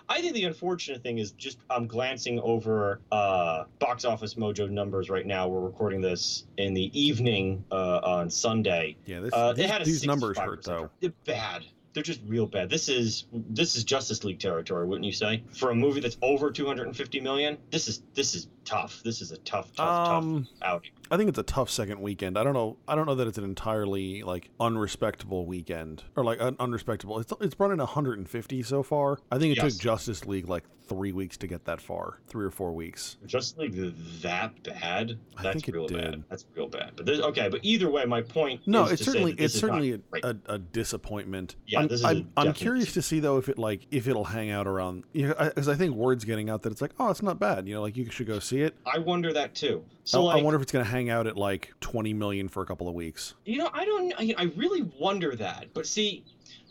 [0.10, 5.10] I think the unfortunate thing is just I'm glancing over uh, box office mojo numbers
[5.10, 5.48] right now.
[5.48, 8.98] We're recording this in the evening uh, on Sunday.
[9.06, 10.90] Yeah, this, Uh, these, it had a these numbers hurt though.
[11.00, 11.66] They're bad.
[11.94, 12.70] They're just real bad.
[12.70, 15.42] This is this is Justice League territory, wouldn't you say?
[15.52, 19.02] For a movie that's over 250 million, this is this is tough.
[19.04, 20.92] This is a tough, tough, Um, tough outing.
[21.10, 22.38] I think it's a tough second weekend.
[22.38, 22.78] I don't know.
[22.88, 27.20] I don't know that it's an entirely like unrespectable weekend or like un- unrespectable.
[27.20, 29.20] It's it's brought in 150 so far.
[29.32, 29.74] I think it Yes.
[29.74, 33.18] took Justice League like three weeks to get that far, three or four weeks.
[33.26, 35.18] Justice League that bad?
[35.38, 35.98] I That's think it real did.
[36.12, 36.24] bad.
[36.30, 36.92] That's real bad.
[36.96, 38.62] But this, okay, but either way, my point.
[38.68, 41.56] No, is it's certainly it's certainly a, a, a disappointment.
[41.68, 44.24] Yeah, I'm, this is I'm, I'm curious to see though if it like if it'll
[44.26, 47.40] hang out around because I think word's getting out that it's like oh it's not
[47.40, 47.68] bad.
[47.68, 48.76] You know, like you should go see it.
[48.86, 49.84] I wonder that too.
[50.04, 52.48] So I, like, I wonder if it's going to hang out at like 20 million
[52.48, 53.34] for a couple of weeks.
[53.46, 54.14] You know, I don't.
[54.18, 55.68] I, I really wonder that.
[55.74, 56.24] But see,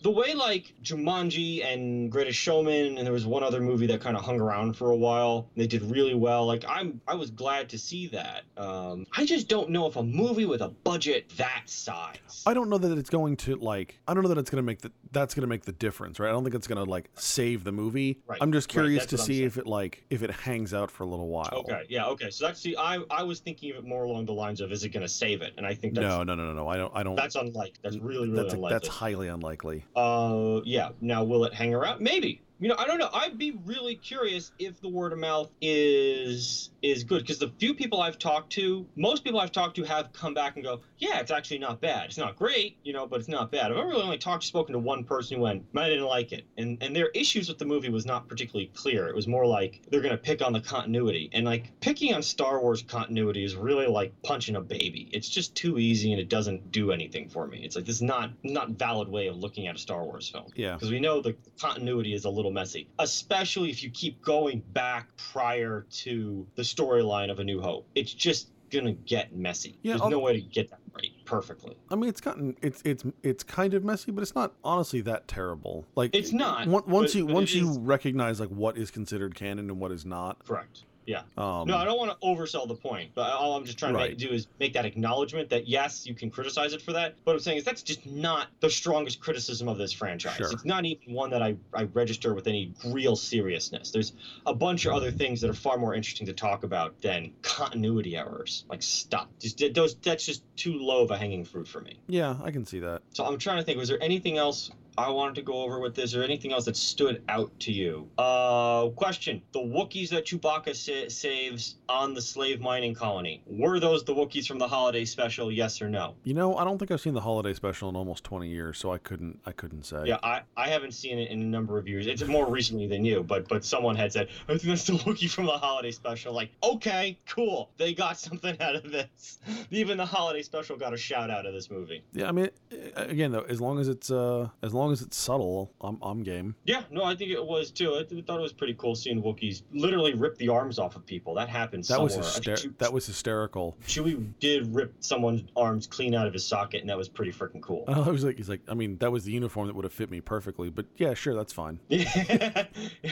[0.02, 4.16] the way like Jumanji and Greatest Showman, and there was one other movie that kind
[4.16, 5.48] of hung around for a while.
[5.56, 6.46] They did really well.
[6.46, 8.44] Like I'm, I was glad to see that.
[8.56, 12.44] Um, I just don't know if a movie with a budget that size.
[12.46, 13.98] I don't know that it's going to like.
[14.06, 16.20] I don't know that it's going to make the that's going to make the difference,
[16.20, 16.28] right?
[16.28, 18.20] I don't think it's going to like save the movie.
[18.26, 21.02] Right, I'm just curious that's to see if it like if it hangs out for
[21.04, 21.50] a little while.
[21.52, 22.30] Okay, yeah, okay.
[22.30, 24.84] So that's see, I I was thinking of it more along the lines of is
[24.84, 25.54] it going to save it?
[25.56, 26.68] And I think that's No, no, no, no, no.
[26.68, 26.92] I don't.
[26.94, 27.16] I don't.
[27.16, 27.80] that's unlikely.
[27.82, 28.74] That's really really that's unlikely.
[28.74, 29.65] that's highly unlikely.
[29.94, 30.90] Uh, yeah.
[31.00, 32.00] Now, will it hang around?
[32.00, 32.40] Maybe.
[32.58, 33.10] You know, I don't know.
[33.12, 37.74] I'd be really curious if the word of mouth is is good because the few
[37.74, 41.20] people I've talked to, most people I've talked to have come back and go, "Yeah,
[41.20, 42.06] it's actually not bad.
[42.06, 44.78] It's not great, you know, but it's not bad." I've really only talked, spoken to
[44.78, 47.88] one person who went, "I didn't like it," and and their issues with the movie
[47.88, 49.08] was not particularly clear.
[49.08, 52.60] It was more like they're gonna pick on the continuity, and like picking on Star
[52.60, 55.08] Wars continuity is really like punching a baby.
[55.12, 57.60] It's just too easy and it doesn't do anything for me.
[57.64, 60.46] It's like this is not not valid way of looking at a Star Wars film
[60.56, 60.74] Yeah.
[60.74, 65.08] because we know the continuity is a little messy, especially if you keep going back
[65.16, 67.86] prior to the storyline of A New Hope.
[67.94, 69.78] It's just gonna get messy.
[69.82, 71.76] Yeah, There's I'll- no way to get that right perfectly.
[71.90, 75.28] I mean, it's gotten it's it's it's kind of messy, but it's not honestly that
[75.28, 75.84] terrible.
[75.94, 79.34] Like It's not, Once but- you but once you is- recognize like what is considered
[79.34, 80.44] canon and what is not.
[80.46, 80.84] Correct.
[81.06, 81.22] Yeah.
[81.38, 83.98] Um, no, I don't want to oversell the point, but all I'm just trying to
[83.98, 84.10] Right.
[84.10, 87.14] make, do is make that acknowledgement that yes, you can criticize it for that.
[87.24, 90.36] What I'm saying is that's just not the strongest criticism of this franchise.
[90.36, 90.50] Sure.
[90.50, 93.92] It's not even one that I, I register with any real seriousness.
[93.92, 94.12] There's
[94.46, 98.16] a bunch of other things that are far more interesting to talk about than continuity
[98.16, 98.64] errors.
[98.68, 99.30] Like stop.
[99.38, 102.00] Just those that's just too low of a hanging fruit for me.
[102.08, 103.02] Yeah, I can see that.
[103.12, 105.94] So I'm trying to think, was there anything else I wanted to go over with
[105.94, 108.08] this or anything else that stood out to you?
[108.18, 109.42] Uh, question.
[109.52, 114.46] The Wookiees that Chewbacca sa- saves on the slave mining colony, were those the Wookiees
[114.46, 116.14] from the holiday special, yes or no?
[116.24, 118.92] You know, I don't think I've seen the holiday special in almost 20 years, so
[118.92, 120.02] I couldn't I couldn't say.
[120.06, 122.06] Yeah, I, I haven't seen it in a number of years.
[122.06, 125.30] It's more recently than you, but but someone had said, I think that's the Wookiee
[125.30, 126.32] from the holiday special.
[126.32, 127.70] Like, okay, cool.
[127.76, 129.38] They got something out of this.
[129.70, 132.02] Even the holiday special got a shout out of this movie.
[132.12, 132.48] Yeah, I mean,
[132.96, 136.54] again though, as long as it's uh, as long as it's subtle, I'm I'm game.
[136.64, 137.96] Yeah, no, I think it was too.
[137.96, 141.04] I th- thought it was pretty cool seeing Wookiees literally rip the arms off of
[141.06, 141.34] people.
[141.34, 142.30] That happened That was somewhere.
[142.30, 143.76] Think hyster- Chew- that was hysterical.
[143.86, 147.60] Chewie did rip someone's arms clean out of his socket, and that was pretty freaking
[147.62, 147.84] cool.
[147.88, 150.10] I was like, he's like, I mean, that was the uniform that would have fit
[150.10, 151.78] me perfectly, but yeah, sure, that's fine.
[151.88, 152.66] yeah,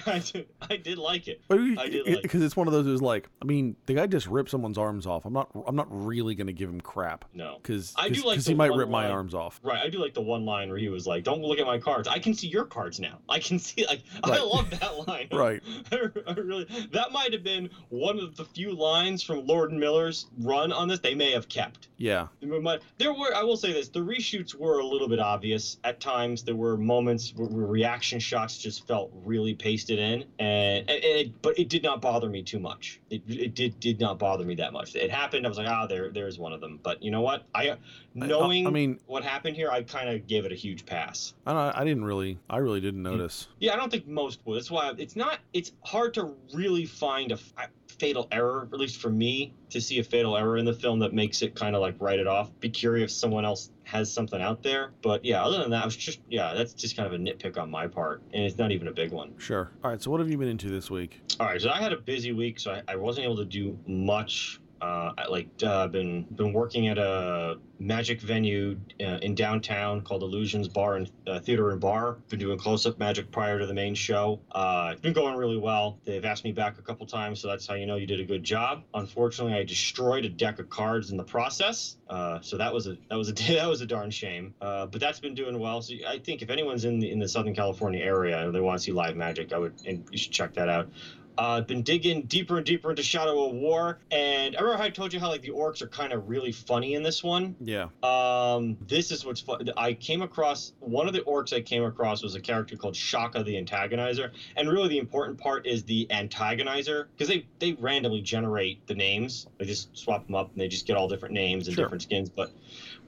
[0.06, 1.40] I did, I did like it.
[1.48, 2.86] But I did like- because it's one of those.
[2.86, 5.24] Is like, I mean, the guy just ripped someone's arms off.
[5.24, 7.58] I'm not, I'm not really gonna give him crap No.
[7.62, 9.60] because I do like because he might rip my arms off.
[9.62, 11.66] Right, I do like the one line where he was like, "Don't look at at
[11.66, 12.06] my cards.
[12.08, 13.18] I can see your cards now.
[13.28, 15.28] I can see like I love that line.
[15.32, 15.62] Right.
[15.92, 20.26] I really that might have been one of the few lines from Lord and Miller's
[20.38, 21.88] run on this they may have kept.
[21.96, 22.28] Yeah.
[22.40, 25.78] There were- There were, I will say this, the reshoots were a little bit obvious
[25.84, 26.42] at times.
[26.42, 31.58] There were moments where, reaction shots just felt really pasted in, and, and it, but
[31.58, 33.00] it did not bother me too much.
[33.14, 34.94] It, it did did not bother me that much.
[34.94, 35.46] It happened.
[35.46, 36.80] I was like, ah, there there's one of them.
[36.82, 37.44] But you know what?
[37.54, 37.76] I
[38.14, 41.34] knowing I mean, what happened here, I kind of gave it a huge pass.
[41.46, 42.38] I don't, I didn't really.
[42.48, 43.48] I really didn't notice.
[43.60, 44.56] Yeah, I don't think most would.
[44.56, 45.38] That's why it's not.
[45.52, 49.98] It's hard to really find a, f- fatal error, at least for me, to see
[49.98, 52.50] a fatal error in the film that makes it kind of like write it off.
[52.60, 54.92] Be curious if someone else has something out there.
[55.02, 57.58] But yeah, other than that, I was just yeah, that's just kind of a nitpick
[57.58, 59.34] on my part, and it's not even a big one.
[59.38, 59.70] Sure.
[59.82, 60.00] All right.
[60.00, 61.20] So what have you been into this week?
[61.40, 63.78] All right, so I had a busy week, so I, I wasn't able to do
[63.86, 64.60] much.
[64.80, 70.68] Uh, like uh, been been working at a magic venue uh, in downtown called Illusions
[70.68, 72.18] Bar and uh, Theater and Bar.
[72.28, 74.40] Been doing close up magic prior to the main show.
[74.52, 75.98] Uh, it's been going really well.
[76.04, 78.24] They've asked me back a couple times, so that's how you know you did a
[78.24, 78.82] good job.
[78.94, 82.96] Unfortunately, I destroyed a deck of cards in the process, uh, so that was a
[83.08, 84.54] that was a that was a darn shame.
[84.60, 85.82] Uh, but that's been doing well.
[85.82, 88.78] So I think if anyone's in the in the Southern California area and they want
[88.78, 90.88] to see live magic, I would and you should check that out.
[91.36, 94.90] Uh, been digging deeper and deeper into Shadow of War, and I remember how I
[94.90, 97.56] told you how like the orcs are kind of really funny in this one.
[97.60, 97.88] Yeah.
[98.02, 99.68] Um, this is what's fun.
[99.76, 103.42] I came across one of the orcs I came across was a character called Shaka
[103.42, 108.86] the Antagonizer, and really the important part is the antagonizer because they they randomly generate
[108.86, 109.46] the names.
[109.58, 111.84] They just swap them up and they just get all different names and Sure.
[111.84, 112.28] different skins.
[112.28, 112.50] But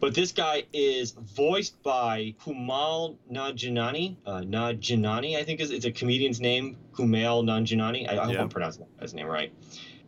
[0.01, 4.17] but this guy is voiced by Kumal Najanani.
[4.27, 6.77] Uh, Najanani, I think is it's a comedian's name.
[6.93, 8.09] Kumail Nanjanani.
[8.09, 8.43] I, I hope Yeah.
[8.43, 9.53] I'm pronouncing his name right.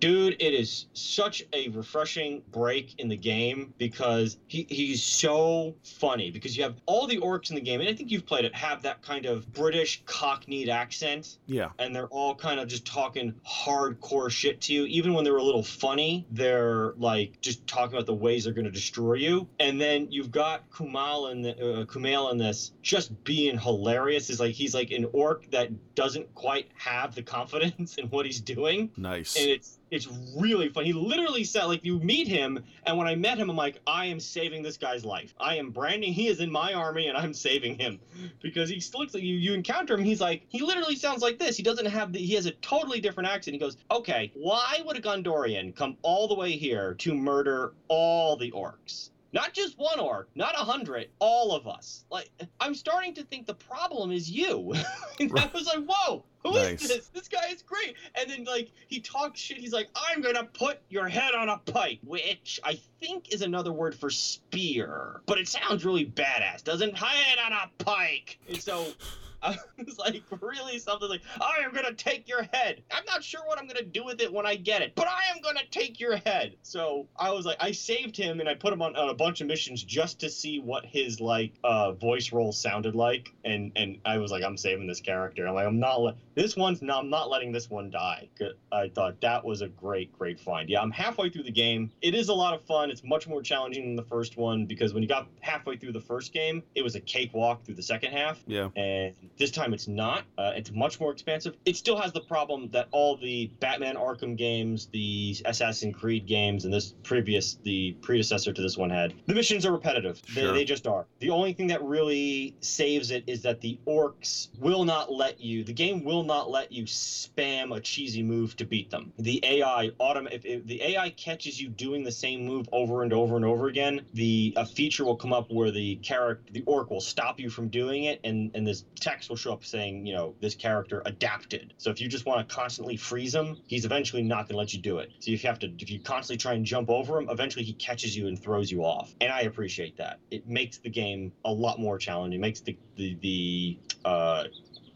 [0.01, 6.31] Dude, it is such a refreshing break in the game because he, he's so funny.
[6.31, 8.55] Because you have all the orcs in the game, and I think you've played it,
[8.55, 11.71] have that kind of British cockneyed accent Yeah.
[11.79, 14.85] and they're all kind of just talking hardcore shit to you.
[14.87, 18.65] Even when they're a little funny, they're like just talking about the ways they're going
[18.65, 19.49] to destroy you.
[19.61, 24.31] And then you've got Kumal and uh, Kumail in this just being hilarious.
[24.31, 28.41] Is like he's like an orc that doesn't quite have the confidence in what he's
[28.41, 29.37] doing, Nice.
[29.37, 30.85] and it's it's really fun.
[30.85, 34.07] He literally said like you meet him, and when I met him, I'm like, I
[34.07, 35.35] am saving this guy's life.
[35.39, 36.13] I am branding.
[36.13, 37.99] He is in my army, and I'm saving him
[38.43, 39.37] because he looks like you.
[39.37, 41.57] You encounter him, he's like he literally sounds like this.
[41.57, 42.19] He doesn't have the.
[42.19, 43.55] He has a totally different accent.
[43.55, 48.37] He goes, okay, why would a Gondorian come all the way here to murder all
[48.37, 49.11] the orcs?
[49.33, 52.05] Not just one orc, not a hundred, all of us.
[52.11, 54.73] Like, I'm starting to think the problem is you.
[55.21, 56.89] and I was like, whoa, who is Nice.
[56.89, 57.09] this?
[57.09, 57.97] This guy is great.
[58.15, 59.59] And then, like, he talks shit.
[59.59, 63.73] He's like, I'm gonna put your head on a pike, which I think is another
[63.73, 65.21] word for spear.
[65.27, 66.97] But it sounds really badass, doesn't?
[66.97, 68.39] Head on a pike.
[68.49, 68.87] And so.
[69.41, 72.83] I was like, really something like, I am gonna take your head.
[72.91, 75.33] I'm not sure what I'm gonna do with it when I get it, but I
[75.33, 76.57] am gonna take your head.
[76.63, 79.41] So I was like, I saved him and I put him on, on a bunch
[79.41, 83.99] of missions just to see what his like uh, voice role sounded like, and and
[84.05, 85.47] I was like, I'm saving this character.
[85.47, 87.05] I'm like, I'm not this one's not.
[87.05, 88.29] I'm not letting this one die.
[88.73, 90.69] I thought that was a great, great find.
[90.69, 91.91] Yeah, I'm halfway through the game.
[92.03, 92.91] It is a lot of fun.
[92.91, 96.01] It's much more challenging than the first one because when you got halfway through the
[96.01, 98.69] first game, it was a cakewalk through the second half yeah.
[98.77, 100.25] and this time it's not.
[100.37, 101.55] Uh, it's much more expansive.
[101.65, 106.65] It still has the problem that all the Batman Arkham games, the Assassin's Creed games,
[106.65, 110.21] and this previous, the predecessor to this one had, the missions are repetitive.
[110.35, 111.07] They, they just are.
[111.21, 115.65] The only thing that really saves it is that the orcs will not let you,
[115.65, 119.13] the game will not let you spam a cheesy move to beat them.
[119.19, 123.13] The AI autom- if, if the AI catches you doing the same move over and
[123.13, 126.91] over and over again, the a feature will come up where the character, the orc,
[126.91, 130.15] will stop you from doing it, and and this text will show up saying, you
[130.15, 131.75] know, this character adapted.
[131.79, 134.73] So if you just want to constantly freeze him, he's eventually not going to let
[134.73, 135.11] you do it.
[135.21, 137.73] So if you have to, if you constantly try and jump over him, eventually he
[137.75, 139.15] catches you and throws you off.
[139.21, 140.21] And I appreciate that.
[140.31, 142.39] It makes the game a lot more challenging.
[142.39, 144.45] It makes the the the uh,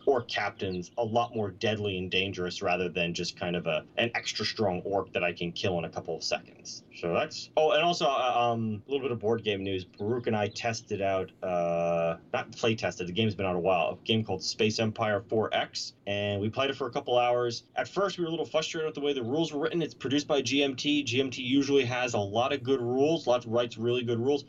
[0.06, 4.10] orc captains a lot more deadly and dangerous rather than just kind of a an
[4.14, 6.82] extra strong orc that I can kill in a couple of seconds.
[6.94, 9.84] So that's oh, and also uh, um, a little bit of board game news.
[9.84, 13.08] Baruch and I tested out, uh, not play tested.
[13.08, 13.98] The game's been out a while.
[14.00, 17.64] A game called Space Empire 4X, and we played it for a couple hours.
[17.76, 19.82] At first, we were a little frustrated with the way the rules were written.
[19.82, 21.04] It's produced by GMT.
[21.06, 23.26] GMT usually has a lot of good rules.
[23.26, 24.44] Lots writes really good rules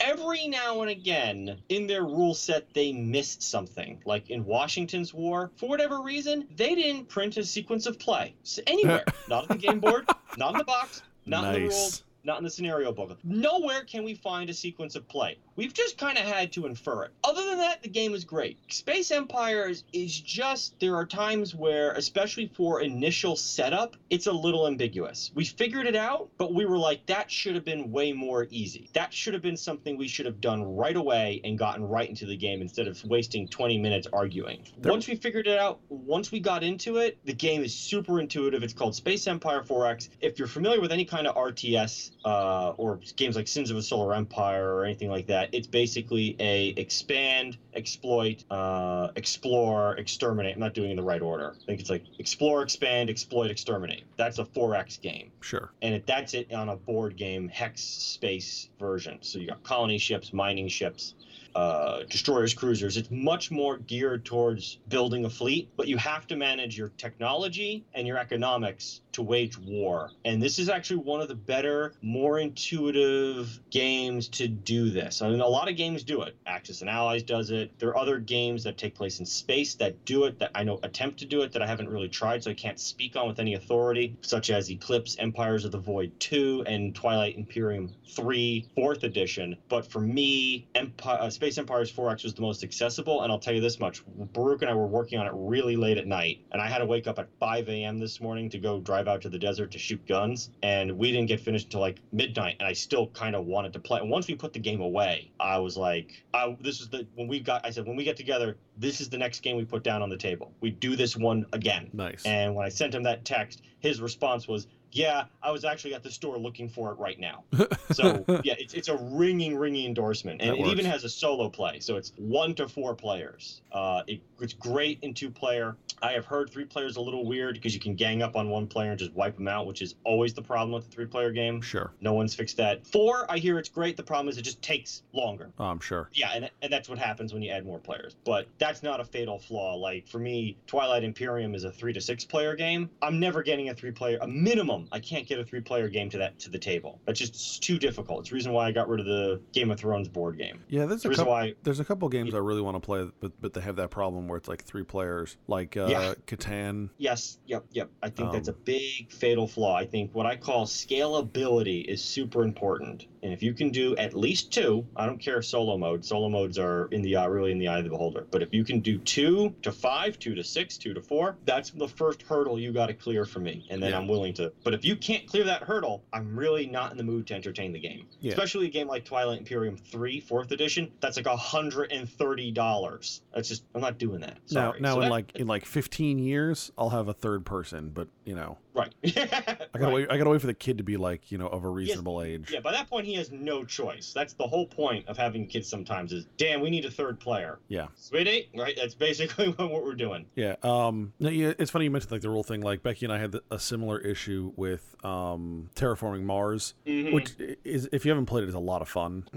[0.00, 4.00] every now and again in their rule set they missed something.
[4.04, 8.34] Like in washington's war for whatever reason they didn't print a sequence of play.
[8.44, 9.04] S- anywhere.
[9.28, 11.72] Not on the game board not in the box not in the rules.
[11.72, 12.02] nice.
[12.26, 13.16] Not in the scenario book.
[13.24, 15.38] Nowhere can we find a sequence of play.
[15.54, 17.12] We've just kind of had to infer it.
[17.24, 18.58] Other than that, the game is great.
[18.70, 24.66] Space Empires is just, there are times where, especially for initial setup, it's a little
[24.66, 25.30] ambiguous.
[25.34, 28.90] We figured it out, but we were like, that should have been way more easy.
[28.92, 32.26] That should have been something we should have done right away and gotten right into
[32.26, 34.64] the game instead of wasting 20 minutes arguing.
[34.78, 38.20] There- Once we figured it out, once we got into it, the game is super
[38.20, 38.62] intuitive.
[38.62, 40.08] It's called Space Empire 4X.
[40.20, 43.82] If you're familiar with any kind of RTS uh, or games like Sins of a
[43.82, 50.54] Solar Empire or anything like that, it's basically a expand, exploit, uh, explore, exterminate.
[50.54, 51.54] I'm not doing it in the right order.
[51.62, 54.02] I think it's like explore, expand, exploit, exterminate.
[54.16, 55.70] That's a 4X game Sure.
[55.82, 59.18] and it, that's it on a board game hex space version.
[59.20, 61.14] So you got colony ships, mining ships,
[61.54, 62.96] uh, destroyers, cruisers.
[62.96, 67.84] It's much more geared towards building a fleet, but you have to manage your technology
[67.94, 70.10] and your economics to wage war.
[70.24, 75.22] And this is actually one of the better, more intuitive games to do this.
[75.22, 76.36] I mean, a lot of games do it.
[76.46, 77.78] Axis and Allies does it.
[77.78, 80.78] There are other games that take place in space that do it, that I know
[80.82, 83.38] attempt to do it, that I haven't really tried, so I can't speak on with
[83.38, 89.02] any authority, such as Eclipse, Empires of the Void 2, and Twilight Imperium 3, 4th
[89.02, 89.56] edition.
[89.68, 93.54] But for me, Empire, uh, Space Empires 4X was the most accessible, and I'll tell
[93.54, 96.60] you this much Baruch and I were working on it really late at night, and
[96.60, 97.98] I had to wake up at 5 a.m.
[97.98, 101.28] this morning to go drive out to the desert to shoot guns, and we didn't
[101.28, 104.00] get finished until like midnight, and I still kind of wanted to play.
[104.00, 107.28] And once we put the game away, I was like, I, this is the, when
[107.28, 109.82] we got, I said, when we get together, this is the next game we put
[109.82, 110.52] down on the table.
[110.60, 111.90] We do this one again.
[111.92, 112.24] Nice.
[112.24, 116.02] And when I sent him that text, his response was, "Yeah, I was actually at
[116.02, 117.44] the store looking for it right now."
[117.92, 121.48] So yeah, it's it's a ringing, ringing endorsement, and That it even has a solo
[121.48, 123.62] play, so it's one to four players.
[123.70, 125.76] Uh, it, it's great in two player.
[126.02, 128.66] I have heard three players a little weird because you can gang up on one
[128.66, 131.30] player and just wipe them out, which is always the problem with the three player
[131.30, 131.62] game.
[131.62, 131.92] sure.
[132.00, 132.84] No one's fixed that.
[132.86, 133.96] Four, I hear it's great.
[133.96, 135.50] The problem is it just takes longer.
[135.58, 136.10] Oh, I'm sure.
[136.12, 138.16] Yeah, and, and that's what happens when you add more players.
[138.24, 139.74] But that's not a fatal flaw.
[139.76, 142.90] Like for me, Twilight Imperium is a three to six player game.
[143.00, 144.75] I'm never getting a three player a minimum.
[144.92, 147.00] I can't get a three player game to that to the table.
[147.06, 148.20] That's just it's too difficult.
[148.20, 150.60] It's the reason why I got rid of the Game of Thrones board game.
[150.68, 151.32] Yeah, there's the a reason couple.
[151.32, 153.90] why There's a couple games I really want to play, but but they have that
[153.90, 156.14] problem where it's like three players, like uh, Yeah.
[156.26, 156.90] Catan.
[156.98, 157.90] Yes, yep, yep.
[158.02, 159.76] I think that's a Um, big fatal flaw.
[159.76, 163.06] I think what I call scalability is super important.
[163.26, 166.04] And if you can do at least two, I don't care solo mode.
[166.04, 168.24] Solo modes are in the eye, really in the eye of the beholder.
[168.30, 171.70] But if you can do two to five, two to six, two to four, that's
[171.70, 173.66] the first hurdle you got to clear for me.
[173.68, 173.98] And then Yeah.
[173.98, 174.52] I'm willing to.
[174.62, 177.72] But if you can't clear that hurdle, I'm really not in the mood to entertain
[177.72, 178.06] the game.
[178.20, 178.30] Yeah.
[178.32, 180.92] Especially a game like Twilight Imperium 3, fourth edition.
[181.00, 183.20] That's like $130.
[183.34, 184.38] That's just, I'm not doing that.
[184.52, 184.80] Now, Sorry.
[184.80, 188.08] now So in that- like in like 15 years, I'll have a third person, but
[188.24, 188.92] you know, Right.
[189.04, 190.10] I gotta wait.
[190.10, 192.50] I gotta wait for the kid to be like you know of a reasonable age.
[192.52, 194.12] Yeah, by that point he has no choice.
[194.14, 197.58] That's the whole point of having kids sometimes is, damn, we need a third player.
[197.68, 197.86] Yeah.
[197.96, 198.74] Sweetie, right?
[198.76, 200.26] That's basically what we're doing.
[200.34, 200.56] Yeah.
[200.62, 201.12] Um.
[201.18, 201.52] No, yeah.
[201.58, 202.60] It's funny you mentioned like the rule thing.
[202.62, 207.12] Like Becky and I had the, a similar issue with um terraforming Mars, Mhm.
[207.12, 209.28] which is if you haven't played it, is a lot of fun.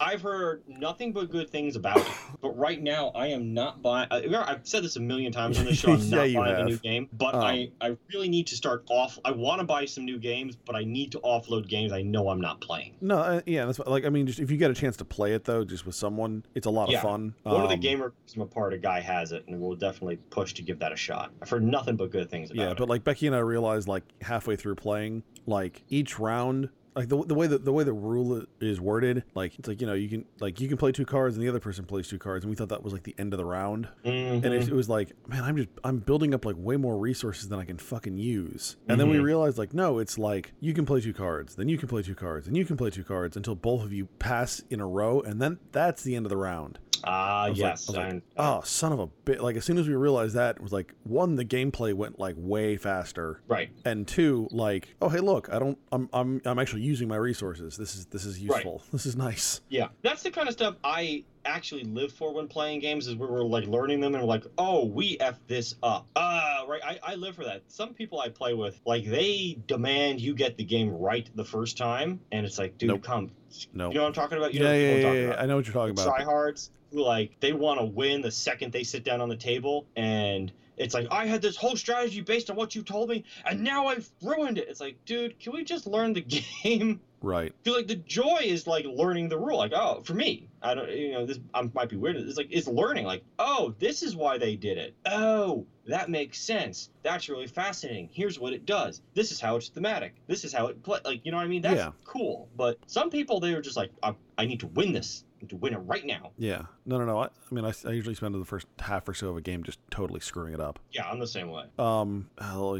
[0.00, 2.06] I've heard nothing but good things about it,
[2.40, 4.08] but right now I am not buying.
[4.10, 5.92] I- I've said this a million times on this show.
[5.92, 8.84] I'm Yeah, not buying a new game, but Um, I, I really need to start
[8.90, 9.18] off.
[9.24, 12.28] I want to buy some new games, but I need to offload games I know
[12.28, 12.94] I'm not playing.
[13.00, 15.04] No, uh, yeah, that's what, like I mean, just if you get a chance to
[15.04, 16.98] play it though, just with someone, it's a lot Yeah.
[16.98, 17.34] of fun.
[17.42, 20.16] One of the Um, gamer I'm a part of, guy has it, and we'll definitely
[20.30, 21.30] push to give that a shot.
[21.42, 22.76] I've heard nothing but good things about Yeah, it.
[22.78, 26.68] but like Becky and I realized like halfway through playing, like each round,
[26.98, 29.86] like the, the way that the way the rule is worded, like it's like you
[29.86, 32.18] know you can like you can play two cards and the other person plays two
[32.18, 34.44] cards, and we thought that was like the end of the round, Mhm.
[34.44, 37.48] and it, it was like man, I'm just I'm building up like way more resources
[37.48, 39.22] than I can fucking use, and then we Mhm.
[39.22, 42.14] realized like no, it's like you can play two cards, then you can play two
[42.16, 45.20] cards, and you can play two cards until both of you pass in a row,
[45.20, 46.80] and then that's the end of the round.
[47.04, 47.88] Ah, I was like- yes.
[47.88, 49.42] Like, oh, son of a bit!
[49.42, 52.34] Like as soon as we realized that, it was like one, the gameplay went like
[52.38, 53.70] way faster, right.
[53.84, 57.76] and two, like, oh hey, look, I don't, I'm, I'm, I'm actually using my resources.
[57.76, 58.56] This is, this is Right.
[58.64, 58.82] useful.
[58.92, 59.60] This is nice.
[59.68, 63.06] Yeah, that's the kind of stuff I actually live for when playing games.
[63.06, 66.06] Is we're like learning them and we're like, oh, we f this up.
[66.16, 66.80] Ah, right.
[66.84, 67.62] I, I live for that.
[67.68, 71.76] Some people I play with, like, they demand you get the game right the first
[71.76, 73.02] time, and it's like, dude, Nope.
[73.02, 73.30] come.
[73.72, 74.52] No, You know what I'm talking about?
[74.52, 75.42] You yeah, know yeah, yeah, talking yeah, about.
[75.42, 76.14] I know what you're talking about.
[76.18, 79.84] tryhards who like they want to win the second they sit down on the table
[79.96, 83.62] and it's like i had this whole strategy based on what you told me and
[83.62, 86.20] now i've ruined it it's like dude can we just learn the
[86.62, 87.52] game Right.
[87.62, 89.58] Because like the joy is like learning the rule.
[89.58, 92.16] Like oh, for me, I don't you know this I might be weird.
[92.16, 93.06] It's like it's learning.
[93.06, 94.94] Like oh, this is why they did it.
[95.06, 96.90] Oh, that makes sense.
[97.02, 98.08] That's really fascinating.
[98.12, 99.00] Here's what it does.
[99.14, 100.14] This is how it's thematic.
[100.26, 101.00] This is how it play.
[101.04, 101.62] Like you know what I mean?
[101.62, 101.92] That's Yeah.
[102.04, 102.48] cool.
[102.56, 105.24] But some people they are just like I, I need to win this.
[105.48, 106.32] To win it right now.
[106.36, 106.62] Yeah.
[106.84, 107.18] No, no, no.
[107.18, 109.62] I, I mean, I, I usually spend the first half or so of a game
[109.62, 110.78] just totally screwing it up.
[110.90, 111.64] Yeah, I'm the same way.
[111.78, 112.28] Um.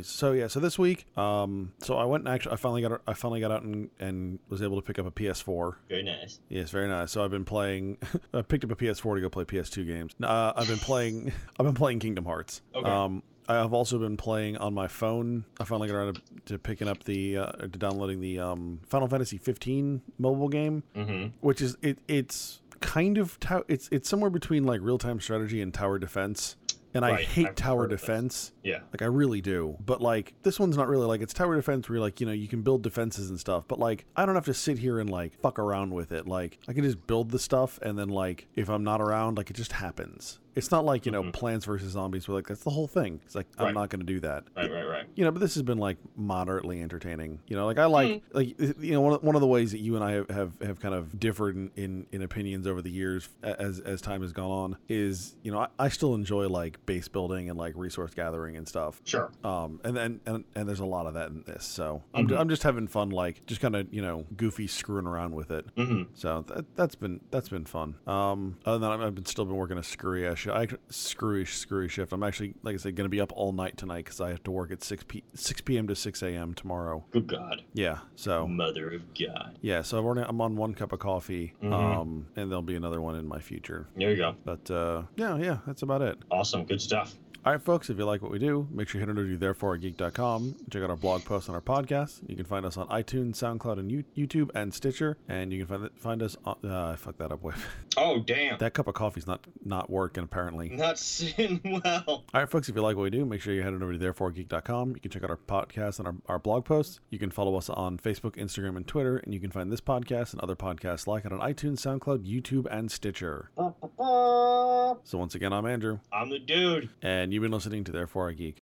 [0.02, 0.48] So yeah.
[0.48, 1.72] So this week, um.
[1.78, 4.62] So I went and actually, I finally got, I finally got out and, and was
[4.62, 5.76] able to pick up a PS4.
[5.88, 6.40] Very nice.
[6.48, 7.12] Yes, very nice.
[7.12, 7.98] So I've been playing.
[8.34, 10.14] I picked up a PS4 to go play PS2 games.
[10.22, 11.32] Uh, I've been playing.
[11.58, 12.62] I've been playing Kingdom Hearts.
[12.74, 12.88] Okay.
[12.88, 15.44] Um, I have also been playing on my phone.
[15.58, 16.22] I finally got around to,
[16.52, 21.28] to picking up the uh, to downloading the um, Final Fantasy 15 mobile game, Mm-hmm.
[21.40, 21.98] which is it.
[22.08, 26.56] It's kind of tow- it's it's somewhere between like real time strategy and tower defense.
[26.94, 28.50] And I hate I've tower defense.
[28.64, 28.80] Yeah.
[28.92, 29.76] Like I really do.
[29.84, 32.32] But like this one's not really like it's tower defense where you're like, you know,
[32.32, 35.08] you can build defenses and stuff, but like I don't have to sit here and
[35.10, 36.26] like fuck around with it.
[36.26, 39.50] Like I can just build the stuff and then like if I'm not around, like
[39.50, 40.40] it just happens.
[40.58, 41.32] It's not like, you know, Mhm.
[41.32, 43.20] Plants versus Zombies We're like that's the whole thing.
[43.24, 44.44] It's like I'm not gonna do that.
[44.56, 44.70] Right.
[44.70, 44.82] Right.
[44.86, 45.06] Right.
[45.14, 47.40] You know, but this has been like moderately entertaining.
[47.46, 49.78] You know, like I like like you know one of, one of the ways that
[49.78, 52.90] you and I have, have, have kind of differed in, in, in opinions over the
[52.90, 56.84] years as as time has gone on is you know I, I still enjoy like
[56.86, 59.00] base building and like resource gathering and stuff.
[59.04, 59.30] Sure.
[59.44, 62.38] Um, and then and, and there's a lot of that in this, so I'm, Mhm.
[62.40, 65.72] I'm just having fun, like just kind of you know goofy screwing around with it.
[65.76, 66.10] Mm-hmm.
[66.14, 67.94] So that, that's been that's been fun.
[68.06, 71.44] Um, other than that, I've been still been working a screwy ass shi- I, screwy
[71.44, 72.12] screwy shift.
[72.12, 74.42] I'm actually like I said going to be up all night tonight because I have
[74.44, 75.88] to work at six p 6 p.m.
[75.88, 76.54] to 6 a.m.
[76.54, 77.04] tomorrow.
[77.10, 77.62] Good God.
[77.74, 77.98] Yeah.
[78.16, 79.58] So Mother of God.
[79.60, 79.82] yeah.
[79.82, 81.54] So I've already, I'm on one cup of coffee.
[81.62, 81.72] Mhm.
[81.72, 83.88] Um, and there'll be another one in my future.
[83.96, 84.34] There you go.
[84.44, 86.18] But uh, yeah, yeah, that's about it.
[86.30, 86.64] Awesome.
[86.64, 87.14] Good stuff.
[87.46, 89.38] All right, folks, if you like what we do, make sure you head over to
[89.38, 90.56] thereforegeek.com.
[90.70, 92.20] Check out our blog posts on our podcast.
[92.28, 95.16] You can find us on iTunes, SoundCloud, and You- YouTube and Stitcher.
[95.28, 96.56] And you can find find us on.
[96.62, 97.42] Uh, I fucked that up.
[97.42, 97.54] Wait.
[98.00, 98.58] Oh damn.
[98.58, 100.68] that cup of coffee's not not working apparently.
[100.68, 102.04] Not sitting well.
[102.06, 103.98] All right, folks, if you like what we do, make sure you head over to
[103.98, 104.90] thereforegeek.com.
[104.90, 107.00] You can check out our podcast and our, our blog posts.
[107.10, 109.16] You can follow us on Facebook, Instagram, and Twitter.
[109.16, 112.66] And you can find this podcast and other podcasts like it on iTunes, SoundCloud, YouTube,
[112.70, 113.50] and Stitcher.
[113.56, 116.90] So once again, I'm Andrew, I'm the dude.
[117.02, 118.56] and you've been listening to Therefore a Geek.